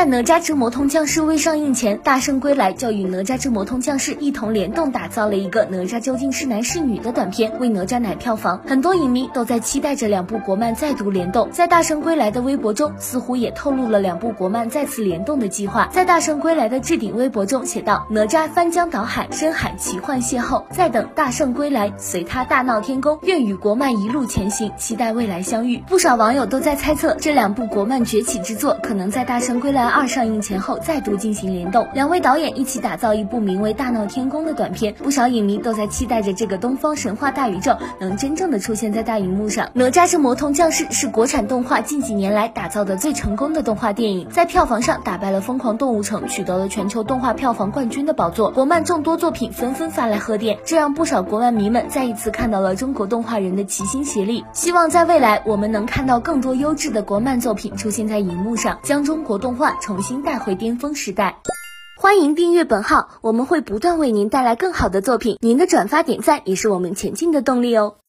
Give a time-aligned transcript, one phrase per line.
[0.00, 8.62] 在《哪吒之魔童降世》未上映前，《大圣归来》就与《哪吒之魔童降世》一同联动打造了一个哪吒究竟是男是女的短片，为哪吒奶票房。
[8.66, 11.50] 很多影迷都在期待着两部国漫再度联动。
[11.50, 15.86] 在《大圣归来》的微博中，似乎也透露了两部国漫再次联动的计划。
[15.92, 30.60] 在《大圣归来》的置顶微博中写道：“哪吒翻江倒海，深海奇幻邂逅，在等《大圣归来》，随他大闹天宫，愿与国漫一路前行，期待未来相遇。”不少网友都在猜测，这两部国漫崛起之作可能在《大圣归来二》上映前。
[30.60, 39.70] 后再度进行联动，两位导演一起打造一部名为《大闹天宫》的短片，不少影迷都在期待着这个东方神话大宇宙能真正的出现在大荧幕上。
[39.72, 48.50] 哪吒之魔童降世是国产动画近几年来打造的最成功的动画电影，在票房上打败了疯狂动物城，取得了全球动画票房冠军的宝座。
[48.50, 54.44] 国漫众多作品纷纷发来贺电，这让不少国漫迷们再一次看到了中国动画人的齐心协力。
[54.52, 60.54] 希望在未来，我们能看到更多优质的国漫作品出现在荧幕上，将中国动画重新带回。
[60.54, 61.40] 巅峰时代，
[61.96, 65.38] 欢迎订阅本号，我们会不断为您带来更好的作品。
[65.40, 67.94] 您的转发点赞也是我们前进的动力哦。